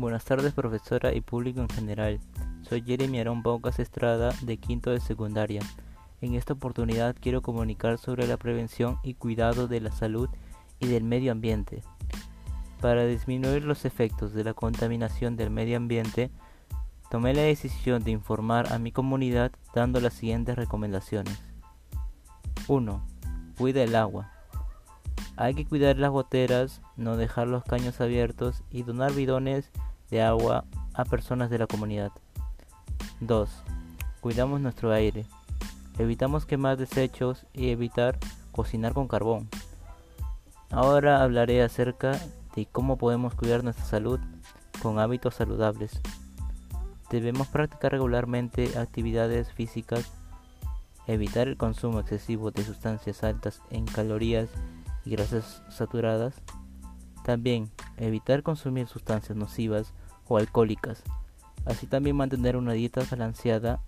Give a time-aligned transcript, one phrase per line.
[0.00, 2.20] Buenas tardes profesora y público en general.
[2.62, 5.60] Soy Jeremy Arón Bocas Estrada de quinto de secundaria.
[6.22, 10.30] En esta oportunidad quiero comunicar sobre la prevención y cuidado de la salud
[10.78, 11.82] y del medio ambiente.
[12.80, 16.30] Para disminuir los efectos de la contaminación del medio ambiente,
[17.10, 21.44] tomé la decisión de informar a mi comunidad dando las siguientes recomendaciones.
[22.68, 23.06] 1.
[23.58, 24.32] Cuida el agua.
[25.40, 29.70] Hay que cuidar las goteras, no dejar los caños abiertos y donar bidones
[30.10, 32.12] de agua a personas de la comunidad.
[33.20, 33.48] 2.
[34.20, 35.24] Cuidamos nuestro aire.
[35.98, 38.18] Evitamos quemar desechos y evitar
[38.52, 39.48] cocinar con carbón.
[40.70, 42.20] Ahora hablaré acerca
[42.54, 44.20] de cómo podemos cuidar nuestra salud
[44.82, 46.02] con hábitos saludables.
[47.08, 50.12] Debemos practicar regularmente actividades físicas,
[51.06, 54.50] evitar el consumo excesivo de sustancias altas en calorías
[55.04, 56.34] y grasas saturadas.
[57.24, 59.92] También evitar consumir sustancias nocivas
[60.28, 61.02] o alcohólicas.
[61.64, 63.80] Así también mantener una dieta balanceada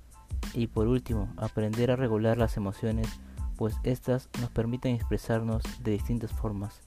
[0.54, 3.08] y por último aprender a regular las emociones
[3.56, 6.80] pues estas nos permiten expresarnos de distintas formas.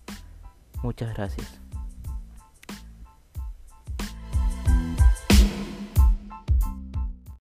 [0.84, 1.65] Muchas gracias.